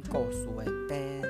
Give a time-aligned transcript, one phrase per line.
[0.00, 1.26] 告诉的 Ben。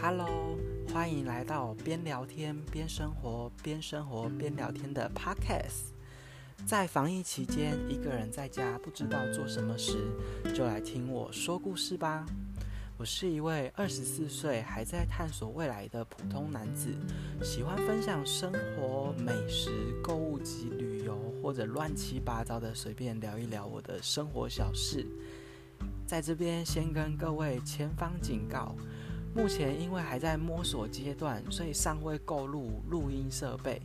[0.00, 0.58] Hello，
[0.92, 5.94] 欢迎来到边聊天边生活、边生活边聊天的 Podcast。
[6.66, 9.96] 在防疫期间，一个人在家不知道做什么时，
[10.54, 12.26] 就来听我说故事吧。
[12.96, 16.94] 我是一位二十四岁还在探索未来的普通男子，
[17.42, 19.70] 喜欢分享生活、美食、
[20.00, 25.04] 购物及旅游，或者乱七八糟的随便聊一聊我的生活小事。
[26.14, 28.72] 在这边先跟各位前方警告，
[29.34, 33.82] 目前因为还在摸索阶段，所以尚未购入录音设备，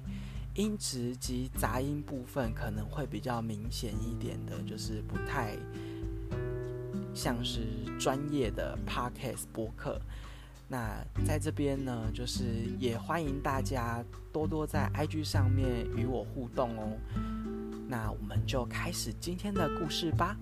[0.54, 5.58] 音质及杂音部分可能会比较明显一点的，就是不太。
[7.16, 7.62] 像是
[8.00, 10.00] 专业的 podcast 播客，
[10.68, 12.44] 那在这边呢，就是
[12.78, 16.96] 也欢迎大家多多在 IG 上面与我互动哦。
[17.88, 20.38] 那我们就开始今天的故事吧。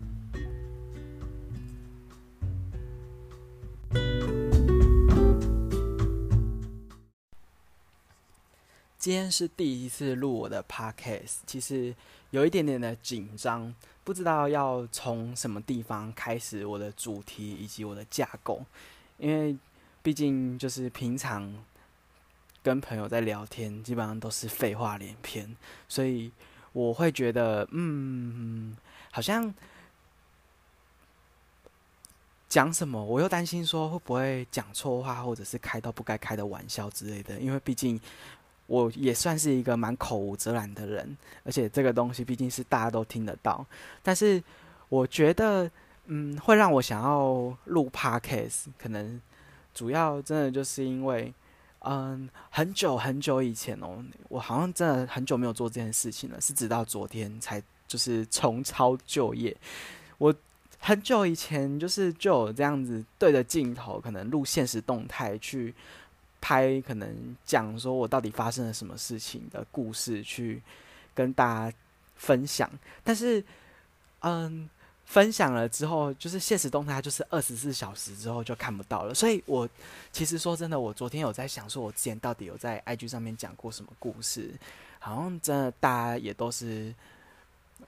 [9.08, 11.96] 今天是第一次录我的 podcast，其实
[12.32, 13.74] 有一点点的紧张。
[14.04, 18.62] 不知道要从什么地方开始我的主题以及我的架构，
[19.18, 19.56] 因为
[20.04, 21.56] 毕竟就是平常
[22.62, 25.56] 跟朋友在聊天，基本上都是废话连篇，
[25.88, 26.30] 所以
[26.74, 28.76] 我会觉得，嗯，
[29.12, 29.56] 好像
[32.50, 37.98] 讲什么，我又担心说会不会讲错话，或者是开到不该开的玩笑之类的，因为毕竟。
[38.68, 43.66] 我也算是一个蛮口无遮拦的人，而且这个东西毕竟是大家都听得到。
[44.04, 44.44] 但是
[44.90, 45.70] 我觉得，
[46.06, 49.20] 嗯，会让我想要录 podcast，可能
[49.74, 51.34] 主要真的就是因为，
[51.80, 59.56] 嗯，很久很久以前哦，我好像真的很久没有做这件事情了，是直到昨天才就是重操旧业。
[60.18, 60.36] 我
[60.80, 65.74] 很久以前就是就有这样子对着镜头，可能录现实动态去。
[66.40, 70.62] 拍可能讲说我到底发生了什么事情的故事，去
[71.14, 71.78] 跟大家
[72.16, 72.70] 分享。
[73.04, 73.44] 但是，
[74.22, 74.70] 嗯，
[75.06, 79.14] 分享了之后，就是现实动态就是二十四小时之后就看不到了。
[79.14, 79.68] 所以我
[80.12, 84.54] 其实说真的，我昨天有在想，说我之前到底有在 IG 上面讲过什么故事？
[85.00, 86.94] 好像真的大家也都是，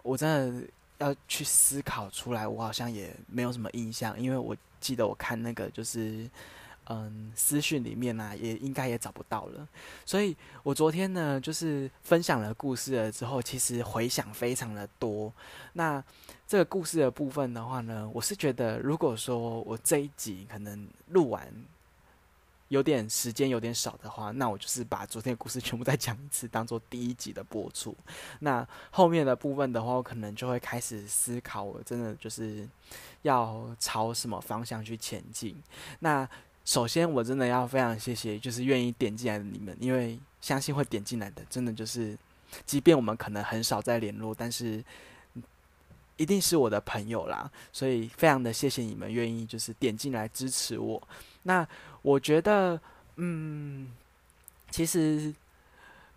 [0.03, 0.67] 我真的
[0.97, 6.29] 要去思考出来，我好像也没有什么印象，因为我记得我看那个就是。
[6.91, 9.67] 嗯，私讯里面呢，也应该也找不到了。
[10.05, 15.31] 所以我昨天呢，就是分享了故事了之后，其实回想非常的多。
[15.73, 16.03] 那
[16.47, 21.47] 这个故事的部分的话呢，我是觉得，如果说我这一集可能录完
[22.69, 27.95] 有点时间有点少的话，那我就是把昨天的故事全部再讲一次，当做第一集的播出。
[28.39, 32.67] 那后面的部分的话，我可能就会开始思考，我真的就是
[33.21, 35.55] 要朝什么方向去前进。
[35.99, 36.27] 那
[36.69, 42.15] 首先，我真的要非常谢谢，就是愿意点进来的你们，因为相信会点进来的，真的就是，
[42.63, 44.83] 即便我们可能很少在联络，但是
[46.15, 51.01] 一定是我的朋友啦，所以非常的谢谢你们愿意就是点进来支持我。
[51.41, 51.67] 那
[52.03, 52.79] 我觉得，
[53.15, 53.91] 嗯，
[54.69, 55.33] 其实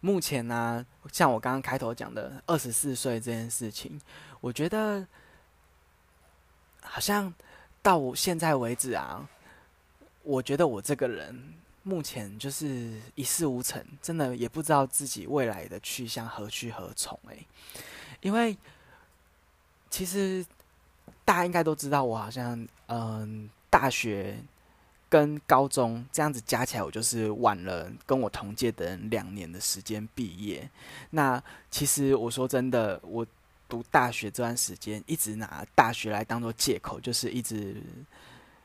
[0.01, 3.99] 目前呢，像我刚刚开头讲的二十四岁这件事情，
[4.43, 5.07] 我觉得
[6.83, 7.33] 好像
[7.81, 9.27] 到我现在为止啊。
[10.25, 17.45] 我觉得我这个人目前就是一事无成，真的也不知道自己未来的去向何去何从诶，
[18.21, 18.57] 因为
[19.91, 20.47] 其实
[21.25, 24.37] 大家应该都知道，我好像嗯，大学
[25.09, 30.71] 跟高中这样子加起来，我就是晚了跟我同届的人两年的时间毕业。
[31.11, 33.27] 那其实我说真的，我
[33.69, 37.83] 读大学这段时间一直拿大学来当做借口，就是一直。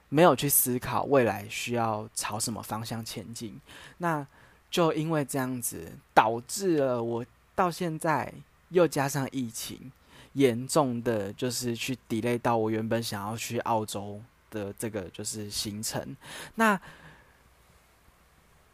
[0.09, 3.59] 没有去思考未来需要朝什么方向前进，
[3.97, 4.25] 那
[4.71, 7.25] 就因为这样子导致了我
[7.55, 8.33] 到现在
[8.69, 9.91] 又加上疫情，
[10.33, 16.15] 严重的就是去 delay 到我原本想要去澳洲的这个就是行程。
[16.55, 16.79] 那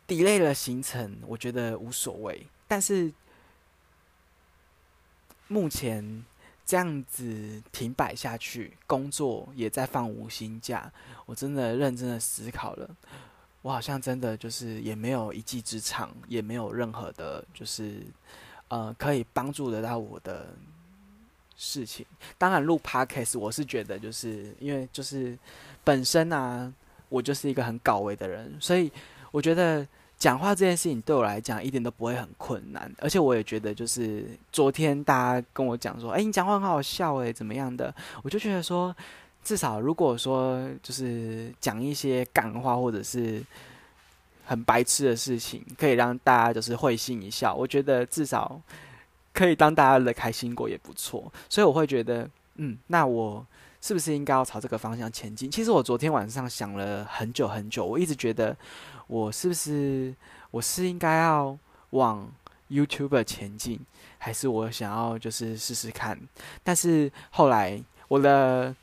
[0.07, 3.11] delay 了行程，我觉得无所谓，但是
[5.47, 6.23] 目前。
[6.65, 10.91] 这样子停摆下去，工作也在放无薪假。
[11.25, 12.89] 我真的认真的思考了，
[13.61, 18.01] 我好像真的就是也没有一技之长，也没有任何的，就是
[18.69, 20.47] 呃可以帮助得到我的
[21.55, 22.05] 事情。
[22.37, 25.37] 当然录 podcast，我是觉得就是因为就是
[25.83, 26.73] 本身啊，
[27.09, 28.91] 我就是一个很搞维的人，所以
[29.31, 29.87] 我觉得。
[30.23, 37.93] 讲话这件事情对我来讲一点都不会很困难，而且我也觉得，就是昨天大家跟我讲说，哎，你讲话很好笑，哎，怎么样的？
[38.21, 38.95] 我就觉得说，
[39.43, 43.43] 至少如果说就是讲一些感话或者是
[44.45, 48.61] 很白痴的事情，可以让大家就是会心一笑，我觉得至少
[49.33, 51.29] 可以当大家的开心果也不错。
[51.49, 53.45] 所以我会觉得，嗯，那我
[53.83, 55.51] 是不是应该要朝这个方向前进？
[55.51, 58.55] 其实我昨天晚上想了很久很久，我一直觉得
[59.07, 60.15] 我是不是
[60.51, 61.57] 我是应该要
[61.89, 62.31] 往
[62.69, 63.77] YouTube 前进，
[64.17, 66.17] 还是我想要就是试试看？
[66.63, 68.73] 但是后来我的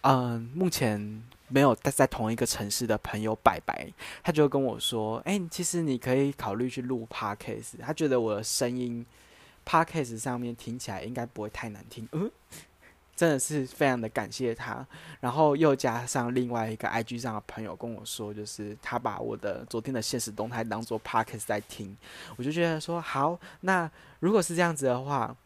[0.00, 1.22] 嗯，目前。
[1.52, 3.86] 没有在在同一个城市的朋友拜拜，
[4.22, 9.04] 他就跟我说：“哎，其实你可以考虑去录 podcast。”他觉得我的声音
[9.66, 12.08] podcast 上面听起来应该不会太难听。
[12.12, 12.30] 嗯，
[13.14, 14.86] 真的是非常的感谢他。
[15.20, 21.96] 然后又加上另外一个 IG 上的朋友跟我说，就是他把我的昨天的现实动态当做 podcast 在听。
[22.36, 25.36] 我就觉得说好，那如果是这样子的话，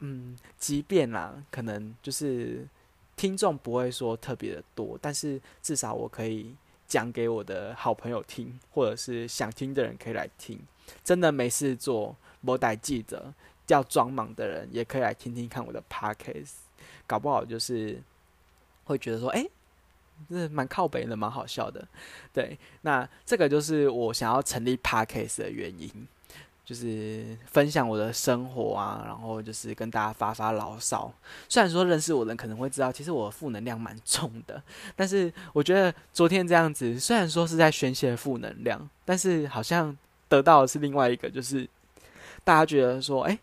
[0.00, 2.66] 嗯，即便啦，可能就是。
[3.16, 6.52] 听众不会说特别的多，但是至少我可以
[6.88, 10.58] 讲给我的好朋友听，或者是想听的人可以来听。
[11.04, 13.32] 真的没事做，莫带记者
[13.68, 16.54] 要装忙的人也可以来听听看我的 podcast，
[17.06, 18.00] 搞不好就是
[18.84, 19.46] 会觉得说，哎，
[20.28, 21.86] 这蛮靠北的，蛮好笑的。
[22.32, 25.90] 对，那这个就是我想要成立 podcast 的原因。
[26.64, 31.12] 就是分享我的生活啊，然后就是跟大家发发牢骚。
[31.46, 34.62] 虽然说认识我的人可能会知道，其实我的负能量蛮重的，
[34.96, 39.94] 但是我觉得昨天这样子，虽然说是在宣泄负能量，但是好像
[40.26, 41.68] 得到的是另外一个，就是
[42.44, 43.38] 大家觉得说，哎，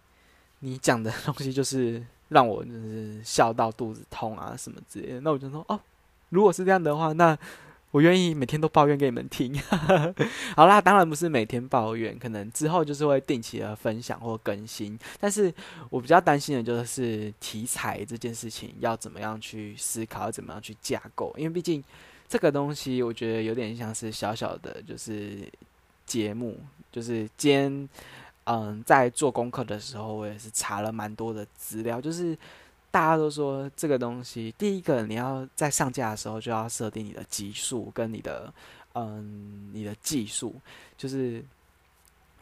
[0.61, 5.21] 你讲的东西就是让我就是笑到肚子痛啊什么之类的。
[5.21, 5.79] 那我就说，哦，
[6.29, 7.37] 如果是这样的话，那。
[7.91, 9.53] 我愿意每天都抱怨给你们听，
[10.55, 14.97] 好啦，当然不是每天抱怨，可能之后就是会定期的分享或更新。
[15.19, 15.53] 但是
[15.89, 21.83] 我比较担心的就是题材这件事情要怎么样去思考，要怎么样去架构，因为毕竟
[22.29, 25.39] 这个东西我觉得有点像是小小的，就是
[26.05, 26.57] 节目，
[26.93, 27.89] 就是兼
[28.45, 32.37] 嗯在做功课的时候，我也是查了蛮多的资料，就是。
[32.93, 38.53] 大家都说这个东西，第一个你要在上架的时候就要设定你的级数跟你的
[38.95, 40.53] 嗯你的技术，
[40.97, 41.41] 就是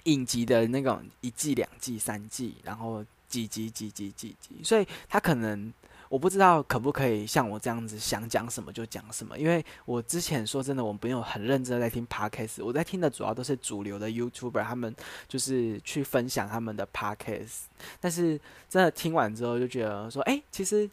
[0.05, 5.71] 影集的那种一季、两季、三季，然后几集、几集、几集，所以它可能。
[6.09, 14.93] 我不知道可不可以像我这样子想讲什么就讲什么，因为我之前说真的，我没有很认真在听 podcast，我在听的主要都是主流的 YouTuber，他们
[15.27, 17.61] 就是去分享他们的 podcast，
[17.99, 20.89] 但是真的听完之后就觉得说，哎，其实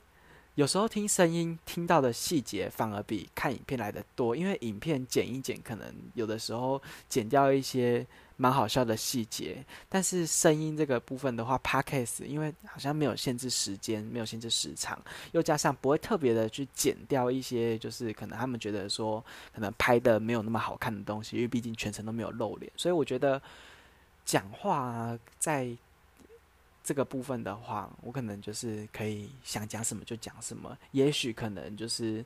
[0.55, 8.07] 有时候听声音听到的细节反而比看影片来的多，因为影片剪一剪，可能有的时候剪掉一些。
[8.37, 15.01] 蛮好笑的细节，但是声音这个部分的话，Podcast 因为好像没有限制时间，没有限制时长，
[15.33, 19.25] 又加上不会特别的去剪掉一些，就是可能他们觉得说
[19.55, 23.41] 可能拍的没有那么好看的东西，因为毕竟全程都没有露脸，所以我觉得
[24.25, 25.69] 讲话在
[26.85, 32.23] 这个部分的话，我可能就是可以想讲什么就讲什么，也许可能就是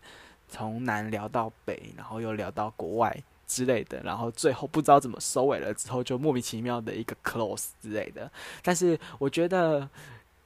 [0.49, 3.23] 从南聊到北，然后又聊到国外。
[3.51, 8.31] 之类的，然后最后不知道怎么收尾了，之后就莫名其妙的一个 close 之类的。
[8.63, 9.91] 但是我觉得，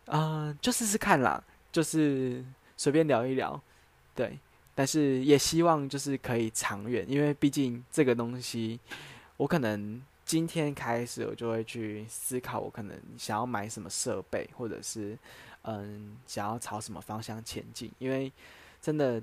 [0.07, 2.43] 嗯，就试试看啦，就是
[2.79, 3.61] 随便聊一聊，
[4.15, 4.39] 对。
[4.75, 8.81] 但是也希望就是可以长远，因为毕竟这个东西，
[9.37, 15.19] 我可能今天开始我就会去思考，我可能想要买什么设备，或者是
[15.63, 18.33] 嗯，想要朝什么方向前进，因为
[18.81, 19.23] 真的。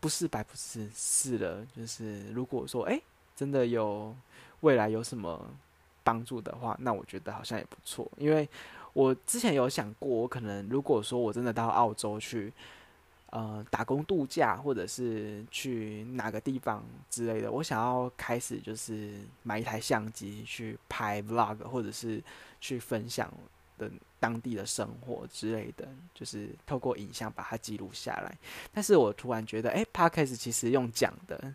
[0.00, 3.00] 不是白不是是了，就是如果说哎，
[3.36, 4.16] 真的有
[4.60, 5.46] 未来有什么
[6.02, 8.10] 帮助的话，那我觉得好像也不错。
[8.16, 8.48] 因为
[8.94, 12.52] 我之前有想过，我可能如果说我真的到澳洲去，
[13.30, 22.22] 呃，打工度假，或者是去哪个地方之类的，我想要开始就是买一台相机去拍 vlog，或者是
[22.60, 23.32] 去分享。
[23.80, 28.36] 的当地的生活之类的，就是透过影像把它记录下来。
[28.72, 31.52] 但是我突然觉得，哎，Podcast 其实用讲的，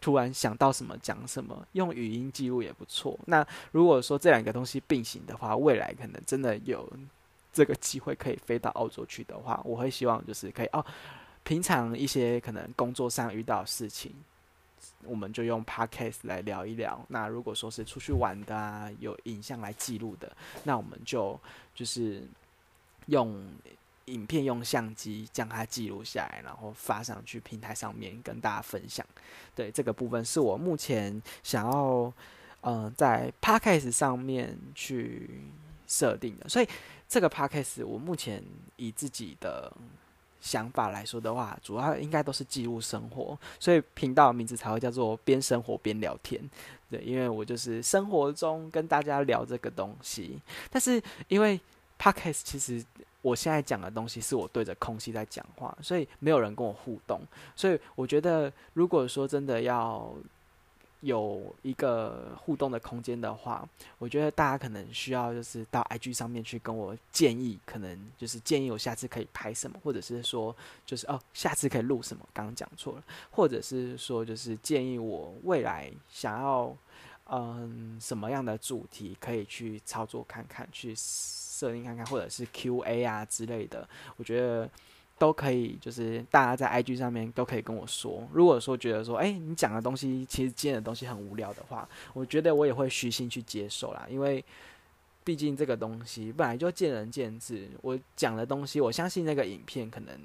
[0.00, 3.18] 突然想到什么讲什么，用语音记录也不错。
[3.26, 6.92] 那如果说这两个东西并行的话，未来可能真的有
[7.52, 10.84] 这个机会可以飞到澳洲去的话，我会希望就是可以哦，
[11.44, 14.12] 平常一些可能工作上遇到事情。
[15.04, 16.98] 我们就用 podcast 来聊一聊。
[17.08, 20.30] 那如果说是出去玩的啊，有影像来记录的，
[20.64, 21.38] 那我们就
[21.74, 22.26] 就是
[23.06, 23.44] 用
[24.06, 29.04] 影片、用相机将它记录下来，然后发上去平台上面跟大家分享。
[29.54, 32.12] 对这个部分是我目前想要
[32.62, 35.28] 嗯在 podcast 上面去
[35.86, 36.48] 设定的。
[36.48, 36.68] 所以
[37.08, 38.42] 这个 podcast 我目前
[38.76, 39.72] 以自己的
[40.40, 46.40] 想法来说的话，主要应该都是记录生活，所以频道名字才会叫做边生活边聊天。
[46.90, 50.40] 对，因为我就是生活中跟大家聊这个东西，
[50.70, 51.60] 但是因为
[51.98, 52.84] podcast 其实
[53.20, 57.20] 我现在讲的东西是我对着空气在讲话，所以没有人跟我互动，
[57.54, 60.12] 所以我觉得如果说真的要。
[61.00, 76.76] 有一个互动的空间的话，我觉得大家可能需要就是到 IG 上面去跟我建议，可能就是建议我下次可以拍什么，或者是说就是哦下次可以录什么，刚刚讲错了，或者是说就是建议我未来想要
[77.26, 84.68] 嗯什么样的主题可以去操作看看，去设定看看，或者是 QA 啊之类的，我觉得。
[85.18, 88.26] 都可以，就是大家在 IG 上面都可以跟我说。
[88.32, 94.06] 如果说觉得说，哎，你讲的东西其实今天的东西很无聊的话，我觉得我也会虚心去接受啦。
[94.08, 94.44] 因为
[95.24, 97.68] 毕竟这个东西本来就见仁见智。
[97.82, 100.18] 我讲的东西，我相信那个影片可能。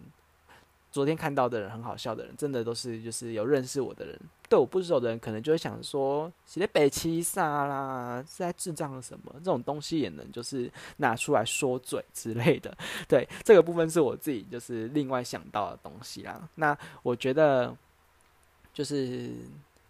[0.94, 9.34] 昨天看到的人很好笑的人，真的都是就是有认识我的人，对我不熟的人可能就会想说，写的北七杀啦，是在智障什么？
[9.40, 12.78] 这种东西也能就是拿出来说嘴之类的。
[13.10, 16.48] 对，这个部分是我自己就是另外想到的东西啦。
[16.54, 17.76] 那我觉得
[18.72, 19.32] 就是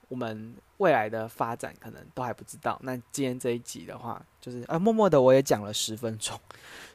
[0.08, 2.80] 我们未来的发展可能都还不知道。
[2.82, 6.40] 那今天这一集的话，就是呃，默默的我也讲了十分钟，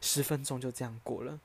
[0.00, 1.38] 十分钟就这样过了。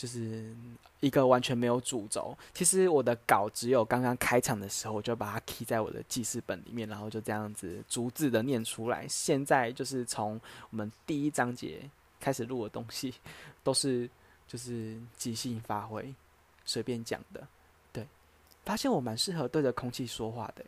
[0.00, 0.56] 就是
[1.00, 2.34] 一个完全没有主轴。
[2.54, 9.06] 其实我的稿只有刚刚开场的时候，我就把它记在我的记事本里面，然后就这样子逐字的念出来。
[9.06, 10.40] 现在就是从
[10.70, 11.82] 我们第一章节
[12.18, 13.12] 开始录的东西，
[13.62, 14.08] 都是
[14.48, 16.14] 就是即兴发挥，
[16.64, 17.46] 随便讲的。
[17.92, 18.08] 对，
[18.64, 20.64] 发现我蛮适合对着空气说话的。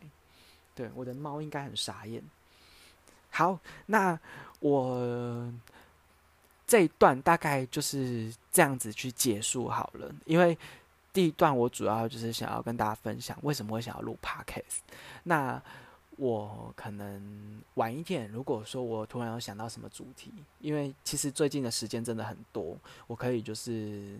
[0.75, 2.21] 对，我的猫应该很傻眼。
[3.31, 4.19] 好，那
[4.59, 5.51] 我。
[6.65, 10.57] 这一段大概就是这样子去结束好了，因为
[11.11, 14.79] 第一段我主要就是想要跟大家分享为什么会想要录 podcast。
[15.23, 15.61] 那
[16.17, 24.17] 我可能晚一点，如果说我突然有想到什么主题，因为其实最近的时间真的很多，我可以就是。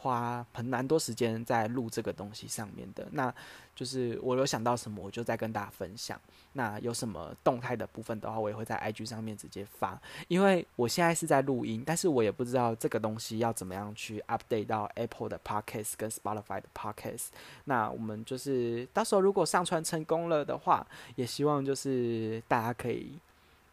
[0.00, 3.34] 花很蛮多时间在录这个东西上面的，那
[3.74, 6.18] 就是我有想到什么，我就再跟大家分享。
[6.52, 10.00] 那有什么动态的部分的话，我也会在 IG 上面直接发。
[10.28, 17.26] 因为我现在是在录音，但是我也不知道这个东西要怎么样去 update 到 Apple 的 Podcast 跟 Spotify 的 Podcast。
[17.64, 20.86] 那我们就是到时候如果上传成功了的话，
[21.16, 23.18] 也希望就是大家可以。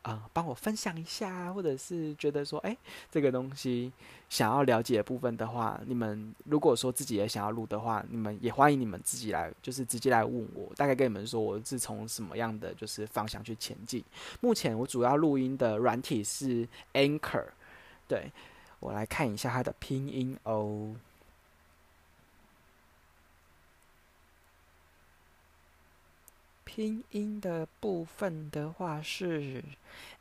[0.05, 2.77] 啊，帮我分享一下，或者是觉得说，哎，
[3.09, 3.91] 这个东西
[4.29, 14.03] 想要了解的部分的话，你们如果说自己也想要录的话，你们也欢迎你们自己来，就是直接来问我，大概跟你们说我是从什么样的就是方向去前进。
[14.41, 17.45] 目前我主要录音的软体是 Anchor，
[18.07, 18.31] 对
[18.79, 20.95] 我来看一下它的拼音哦。
[26.75, 29.63] 拼音的部分的话是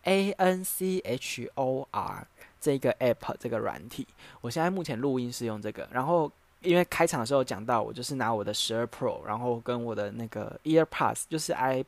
[0.04, 2.24] A N C H O R
[2.60, 4.06] 这个 app 这个软体，
[4.40, 5.88] 我现在目前录音是用这个。
[5.90, 6.30] 然后
[6.60, 11.84] 因为开场的时候讲到，我就是拿我的十二 Pro，然后跟我的那个 EarPods，就是 i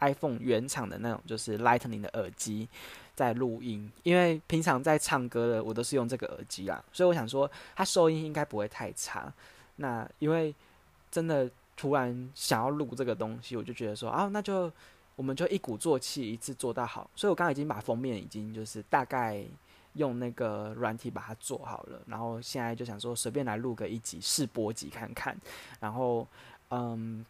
[0.00, 2.68] iPhone 原厂的那种，就是 Lightning 的耳机
[3.14, 3.88] 在录音。
[4.02, 9.32] 因为平常在唱歌的我都是用这个耳机啦，所以我想说它收音应该不会太差。
[9.76, 10.52] 那因为
[11.08, 11.48] 真的。
[11.78, 14.70] 突然想要录这个东西，我就觉得说啊，那就
[15.14, 17.08] 我们就一鼓作气，一次做到好。
[17.14, 19.42] 所以我刚刚已经把封面已经就是大概
[19.92, 25.34] 用那个软体把它做好了，然后现在就想说随便来录个一集试播集看看，
[25.78, 26.26] 然后
[26.70, 27.24] 嗯。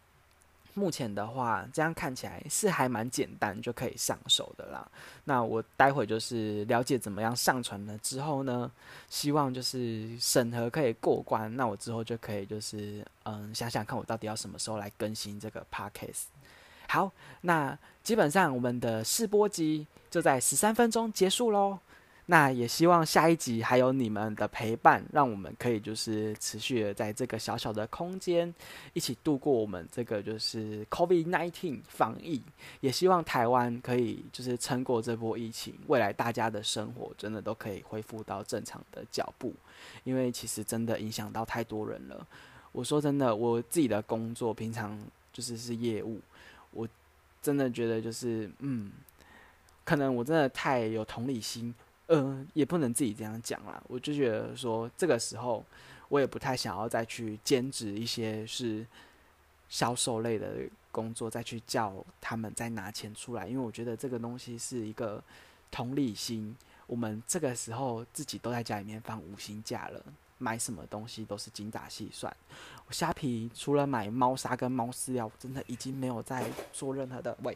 [0.79, 4.89] 目前的话，这样看起来是还蛮简单就可以上手的啦。
[5.25, 8.71] 那我待会就是了解怎么样上传了之后呢，
[9.09, 16.27] 希望就是审核可以过关，那我之后就可以就是嗯想想看我到底要什么时候来更新这个 podcast。
[16.87, 21.77] 好，那基本上我们的试播集就在十三分钟结束喽。
[22.31, 28.53] 那也希望下一集还有你们的陪伴，让我们可以就是持续的在这个小小的空间
[28.93, 32.39] 一起度过我们这个就是 COVID nineteen 防疫。
[32.81, 39.51] 也希望台湾可以就是撑过这波疫情，未来大家的生活真的都可以恢复到正常的脚步。
[40.03, 42.27] 因为其实真的影响到太多人了。
[42.71, 44.95] 我说真的，我自己的工作平常
[45.33, 46.21] 就是是业务，
[46.69, 46.87] 我
[47.41, 48.91] 真的觉得就是嗯，
[49.83, 51.73] 可能我真的太有同理心。
[52.11, 53.81] 嗯，也不能自己这样讲啦。
[53.87, 55.63] 我就觉得说，这个时候
[56.07, 58.85] 我也不太想要再去兼职一些是
[59.69, 60.55] 销售类的
[60.91, 65.23] 工作，再去叫他们再拿钱出来，因为我觉得这个东西是一个
[65.69, 66.55] 同理心。
[66.87, 70.03] 我们这个时候自己都在家里面放五星假了，
[70.39, 72.35] 买什么东西都是精打细算。
[72.87, 77.55] 我虾皮除了买猫砂跟猫饲料，真的已经没有在做任何的喂。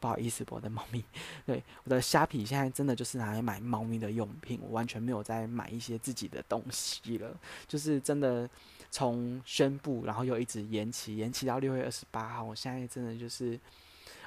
[0.00, 1.04] 不好意思，我的猫咪。
[1.46, 7.38] 对，我的虾皮现在真的就是拿来买猫咪的用品，我完全没有在买一些自己的东西了。
[7.68, 8.48] 就是真的
[8.90, 12.42] 从宣布，然后又一直延期，延期到六月二十八号。
[12.42, 13.60] 我现在真的就是，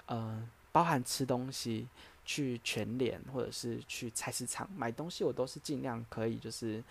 [0.05, 1.87] 呃，包含吃东西，
[2.23, 6.83] 去全联或者是去菜市场买东西，我都是尽量可以，就是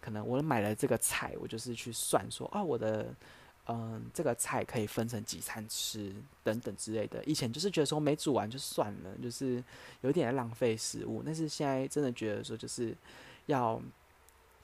[0.00, 3.14] 可能我买了这个菜，我就是去算说，哦，我的。
[3.66, 7.24] 嗯，这个菜可以分成几餐吃，等等之类的。
[7.24, 9.64] 以前就是觉得说没煮完就算了，就是
[10.02, 11.22] 有点浪费食物。
[11.24, 12.94] 但是现在真的觉得说，就是
[13.46, 13.80] 要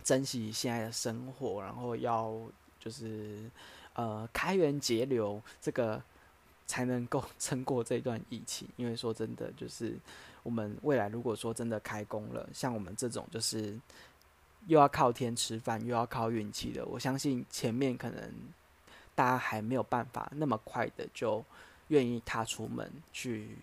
[0.04, 2.38] 珍惜现在的生活，然后要
[2.78, 3.50] 就是
[3.94, 6.02] 呃开源节流，这个
[6.66, 8.68] 才能够 撑过这段疫情。
[8.76, 9.96] 因为说真的，就是
[10.42, 13.80] 我们未来如果说真的开工了，像我们这种就是
[14.66, 18.30] 又要靠天吃饭，又要靠运气的，我相信前面可能。
[19.14, 21.44] 大家还没有办法那么快的就
[21.88, 23.56] 愿意踏出门去，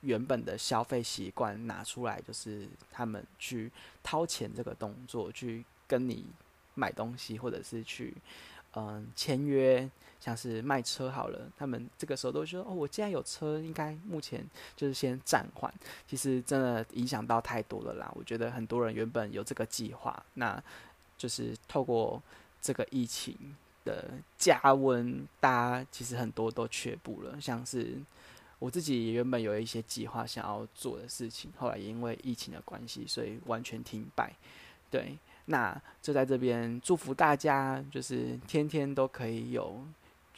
[0.00, 3.70] 原本的消费习惯拿出来，就是他们去
[4.02, 6.26] 掏钱这个动作，去跟你
[6.74, 8.14] 买东西，或者是去
[8.74, 9.88] 嗯签约，
[10.20, 14.44] 像是卖车好了，他们这个时候都说哦，我既然有车，应该目前
[14.76, 15.72] 就是先暂缓。
[16.06, 18.12] 其实真的影响到太多了啦。
[18.14, 20.62] 我觉得很多人原本有这个计划，那
[21.16, 22.20] 就是透过
[22.60, 23.56] 这个疫情。
[23.86, 25.48] 的加温，大
[25.80, 27.40] 家其实很多都却步了。
[27.40, 27.96] 像是
[28.58, 34.30] 我自己原本有一些计划想要做的事情，后来因为疫情的关系，所以完全停摆。
[34.90, 35.16] 对，
[35.46, 39.80] 那就在这边祝福大家，就是天天都可以有，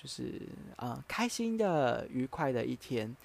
[0.01, 0.41] 就是
[0.77, 3.17] 呃开心的、愉快的一天。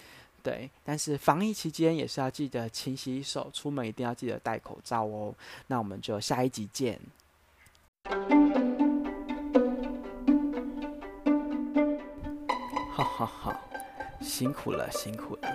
[0.44, 5.34] 对，但是防疫期间也是要记得勤洗手，出门一定要记得戴口罩哦。
[5.68, 7.00] 那我们就下一集见。
[12.96, 13.60] 好好好，
[14.22, 15.50] 辛苦了，辛苦了，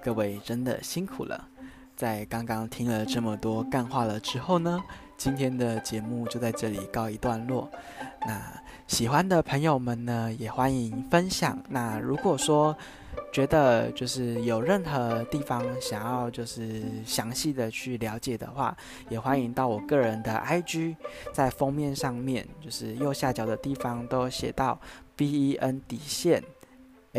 [0.00, 1.48] 各位真的辛苦了。
[1.96, 4.80] 在刚刚听了这么多干话了之后呢，
[5.16, 7.68] 今天的节目就在这里告一段落。
[8.24, 8.40] 那
[8.86, 11.60] 喜欢的朋友们呢，也欢迎分享。
[11.68, 12.76] 那如果说
[13.32, 18.76] 觉得就是有任何地方想要就是详细的去了解的话，
[19.08, 20.94] 也欢迎到我个人的 IG，
[21.32, 24.80] 在封面上面就是右下角的地方都写到
[25.16, 26.40] B E N 底线。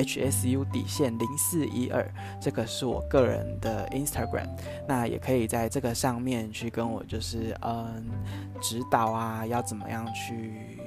[0.03, 2.05] Hsu 底线零四一二，
[2.39, 4.47] 这个是我个人的 Instagram，
[4.87, 8.05] 那也可以在这个上面去跟我就是嗯
[8.61, 10.79] 指导啊，要怎么样去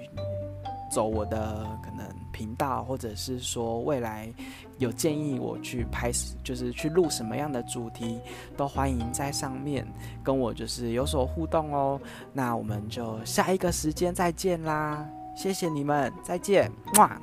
[0.90, 4.32] 走我的可能频道，或者是说未来
[4.78, 6.10] 有建议我去拍，
[6.42, 8.18] 就是去录什么样的主题，
[8.56, 9.86] 都欢迎在上面
[10.22, 12.00] 跟我就是有所互动哦。
[12.32, 17.20] 那我们就下一个时间再见啦，谢谢你们，再见，哇。